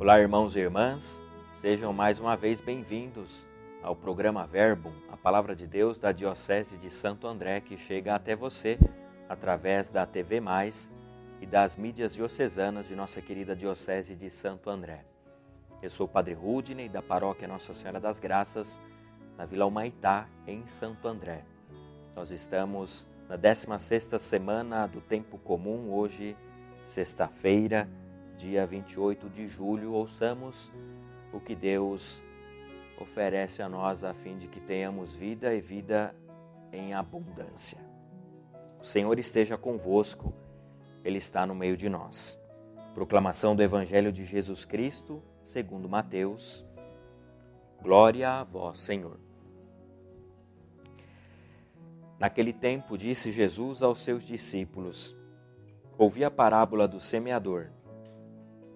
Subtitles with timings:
[0.00, 1.22] Olá, irmãos e irmãs,
[1.60, 3.46] sejam mais uma vez bem-vindos
[3.80, 8.34] ao programa Verbo, a palavra de Deus da Diocese de Santo André, que chega até
[8.34, 8.76] você
[9.28, 10.90] através da TV Mais
[11.40, 15.04] e das mídias diocesanas de nossa querida Diocese de Santo André.
[15.80, 18.80] Eu sou o Padre Rudney, da paróquia Nossa Senhora das Graças,
[19.38, 21.44] na Vila Humaitá, em Santo André.
[22.16, 26.36] Nós estamos na 16ª semana do Tempo Comum, hoje,
[26.84, 27.88] sexta-feira,
[28.44, 29.94] dia 28 de julho.
[29.94, 30.70] Ouçamos
[31.32, 32.22] o que Deus
[33.00, 36.14] oferece a nós a fim de que tenhamos vida e vida
[36.70, 37.78] em abundância.
[38.78, 40.34] O Senhor esteja convosco,
[41.02, 42.38] Ele está no meio de nós.
[42.92, 46.62] Proclamação do Evangelho de Jesus Cristo, segundo Mateus.
[47.80, 49.18] Glória a vós, Senhor.
[52.18, 55.16] Naquele tempo disse Jesus aos seus discípulos:
[55.96, 57.70] Ouvi a parábola do semeador.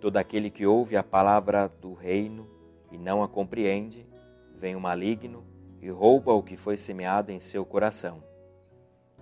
[0.00, 2.48] Todo aquele que ouve a palavra do reino
[2.90, 4.06] e não a compreende,
[4.56, 5.44] vem o maligno
[5.80, 8.22] e rouba o que foi semeado em seu coração.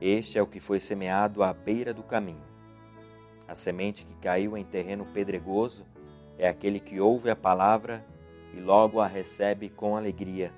[0.00, 2.44] Este é o que foi semeado à beira do caminho.
[3.48, 5.84] A semente que caiu em terreno pedregoso
[6.38, 8.04] é aquele que ouve a palavra
[8.54, 10.52] e logo a recebe com alegria,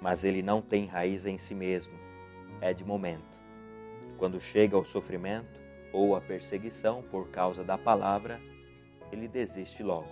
[0.00, 2.00] mas ele não tem raiz em si mesmo
[2.60, 3.38] é de momento.
[4.18, 5.58] Quando chega o sofrimento
[5.92, 8.40] ou a perseguição por causa da palavra,
[9.12, 10.08] ele desiste logo.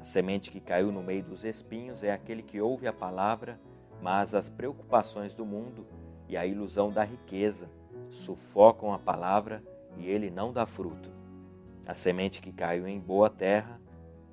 [0.00, 3.58] A semente que caiu no meio dos espinhos é aquele que ouve a palavra,
[4.00, 5.86] mas as preocupações do mundo
[6.28, 7.68] e a ilusão da riqueza
[8.10, 9.62] sufocam a palavra
[9.96, 11.10] e ele não dá fruto.
[11.86, 13.80] A semente que caiu em boa terra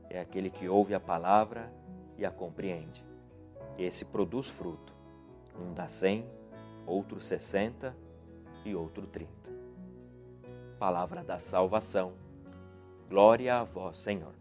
[0.10, 1.72] é aquele que ouve a palavra
[2.18, 3.04] e a compreende.
[3.78, 4.94] Esse produz fruto.
[5.60, 6.26] Um dá cem,
[6.86, 7.96] outro 60
[8.66, 9.32] e outro 30.
[10.80, 12.14] Palavra da salvação.
[13.10, 14.34] Glória a vós, Senhor.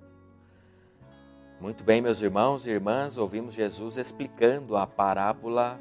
[1.61, 5.79] Muito bem, meus irmãos e irmãs, ouvimos Jesus explicando a parábola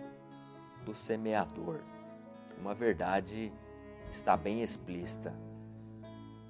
[0.85, 1.79] do semeador.
[2.59, 3.51] Uma verdade
[4.11, 5.33] está bem explícita.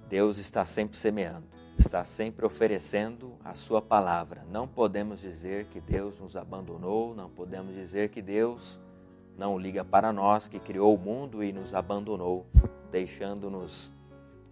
[0.09, 1.47] Deus está sempre semeando,
[1.79, 4.43] está sempre oferecendo a sua palavra.
[4.51, 8.81] Não podemos dizer que Deus nos abandonou, não podemos dizer que Deus
[9.37, 12.45] não liga para nós que criou o mundo e nos abandonou,
[12.91, 13.93] deixando-nos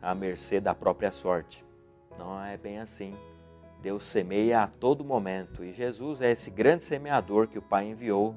[0.02, 1.66] à mercê da própria sorte.
[2.18, 3.16] Não é bem assim.
[3.82, 8.36] Deus semeia a todo momento e Jesus é esse grande semeador que o Pai enviou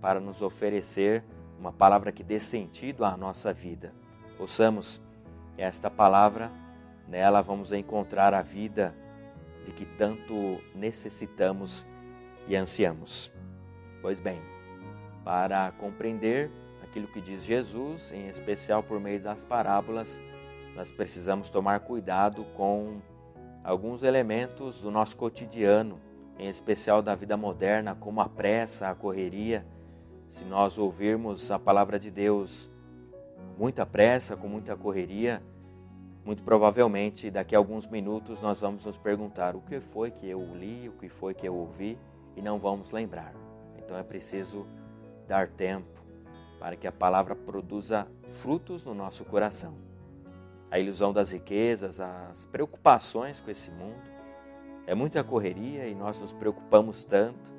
[0.00, 1.24] para nos oferecer
[1.58, 3.92] uma palavra que dê sentido à nossa vida.
[4.38, 5.00] Ouçamos
[5.56, 6.50] esta palavra,
[7.08, 8.94] nela vamos encontrar a vida
[9.64, 11.86] de que tanto necessitamos
[12.46, 13.32] e ansiamos.
[14.02, 14.38] Pois bem,
[15.24, 16.50] para compreender
[16.82, 20.20] aquilo que diz Jesus, em especial por meio das parábolas,
[20.76, 23.00] nós precisamos tomar cuidado com
[23.64, 25.98] alguns elementos do nosso cotidiano,
[26.38, 29.66] em especial da vida moderna, como a pressa, a correria.
[30.30, 32.70] Se nós ouvirmos a palavra de Deus
[33.56, 35.42] muita pressa, com muita correria,
[36.24, 40.40] muito provavelmente daqui a alguns minutos nós vamos nos perguntar o que foi que eu
[40.54, 41.98] li, o que foi que eu ouvi
[42.36, 43.32] e não vamos lembrar.
[43.78, 44.66] Então é preciso
[45.26, 46.02] dar tempo
[46.58, 49.83] para que a palavra produza frutos no nosso coração.
[50.70, 54.02] A ilusão das riquezas, as preocupações com esse mundo,
[54.86, 57.52] é muita correria e nós nos preocupamos tanto.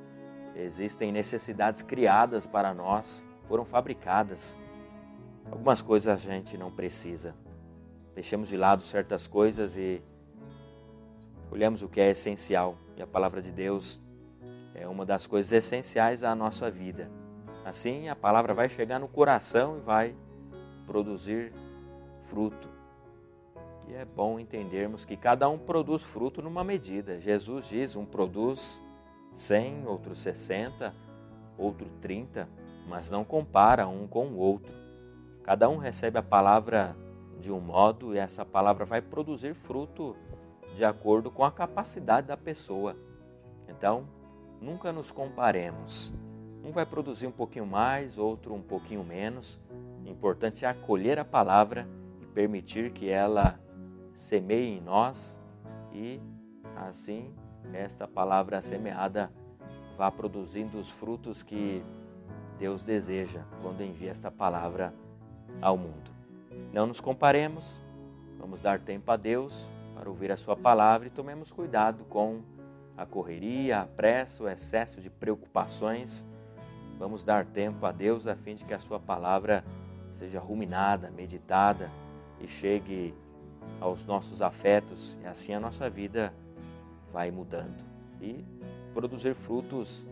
[0.56, 4.58] Existem necessidades criadas para nós, foram fabricadas.
[5.50, 7.36] Algumas coisas a gente não precisa.
[8.14, 10.02] Deixamos de lado certas coisas e
[11.52, 12.78] olhamos o que é essencial.
[12.96, 14.00] E a palavra de Deus
[14.74, 17.10] é uma das coisas essenciais à nossa vida.
[17.64, 20.16] Assim, a palavra vai chegar no coração e vai
[20.86, 21.52] produzir
[22.30, 22.75] fruto.
[23.88, 27.20] E é bom entendermos que cada um produz fruto numa medida.
[27.20, 28.82] Jesus diz: um produz
[29.36, 30.94] 100, outro 60,
[31.58, 32.50] outro 30,
[32.88, 34.74] mas não compara um com o outro.
[35.44, 36.96] Cada um recebe a palavra
[37.40, 40.16] de um modo e essa palavra vai produzir fruto
[40.76, 42.96] de acordo com a capacidade da pessoa.
[43.68, 44.08] Então,
[44.60, 46.14] nunca nos comparemos.
[46.64, 49.60] Um vai produzir um pouquinho mais, outro um pouquinho menos.
[50.04, 51.88] O importante é acolher a palavra
[52.20, 53.60] e permitir que ela
[54.16, 55.40] semeie em nós
[55.94, 56.20] e
[56.76, 57.34] assim
[57.74, 59.32] esta palavra semeada
[59.98, 61.84] vá produzindo os frutos que
[62.58, 64.94] Deus deseja quando envia esta palavra
[65.62, 66.12] ao mundo.
[66.74, 67.82] Não nos comparemos,
[68.40, 72.42] vamos dar tempo a Deus para ouvir a Sua palavra e tomemos cuidado com
[72.98, 76.26] a correria, a pressa, o excesso de preocupações
[76.98, 79.66] Vamos dar tempo a Deus a fim de que a Sua palavra
[80.14, 81.92] seja ruminada, meditada
[82.40, 83.14] e chegue
[83.80, 86.34] aos nossos afetos e assim a nossa vida
[87.12, 87.84] vai mudando.
[88.22, 88.44] E
[88.94, 90.08] produzir frutos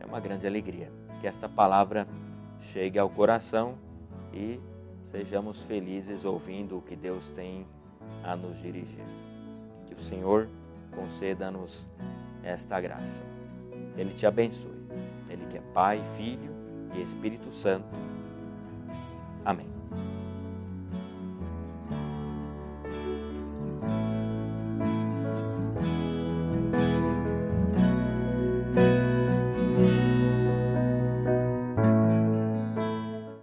[0.00, 0.90] é uma grande alegria.
[1.20, 2.06] Que esta palavra
[2.60, 3.76] chegue ao coração
[4.32, 4.60] e
[5.04, 7.66] sejamos felizes ouvindo o que Deus tem
[8.24, 9.04] a nos dirigir.
[9.86, 10.48] Que o Senhor
[10.94, 11.86] conceda-nos
[12.42, 13.24] esta graça.
[13.96, 14.72] Ele te abençoe.
[15.28, 16.52] Ele que é Pai, Filho
[16.94, 17.86] e Espírito Santo.
[19.44, 19.71] Amém.